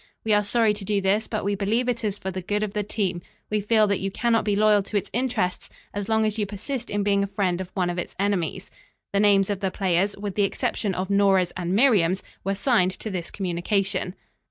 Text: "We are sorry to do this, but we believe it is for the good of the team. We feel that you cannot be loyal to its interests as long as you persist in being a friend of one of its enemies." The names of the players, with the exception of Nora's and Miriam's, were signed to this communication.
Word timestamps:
"We 0.23 0.33
are 0.33 0.41
sorry 0.41 0.73
to 0.73 0.83
do 0.83 0.99
this, 0.99 1.27
but 1.27 1.45
we 1.45 1.53
believe 1.53 1.87
it 1.87 2.03
is 2.03 2.17
for 2.17 2.31
the 2.31 2.41
good 2.41 2.63
of 2.63 2.73
the 2.73 2.81
team. 2.81 3.21
We 3.51 3.61
feel 3.61 3.85
that 3.85 3.99
you 3.99 4.09
cannot 4.09 4.45
be 4.45 4.55
loyal 4.55 4.81
to 4.81 4.97
its 4.97 5.11
interests 5.13 5.69
as 5.93 6.09
long 6.09 6.25
as 6.25 6.39
you 6.39 6.47
persist 6.47 6.89
in 6.89 7.03
being 7.03 7.21
a 7.23 7.27
friend 7.27 7.61
of 7.61 7.69
one 7.75 7.91
of 7.91 7.99
its 7.99 8.15
enemies." 8.17 8.71
The 9.13 9.19
names 9.19 9.51
of 9.51 9.59
the 9.59 9.69
players, 9.69 10.17
with 10.17 10.33
the 10.33 10.41
exception 10.41 10.95
of 10.95 11.11
Nora's 11.11 11.53
and 11.55 11.75
Miriam's, 11.75 12.23
were 12.43 12.55
signed 12.55 12.97
to 12.97 13.11
this 13.11 13.29
communication. 13.29 14.15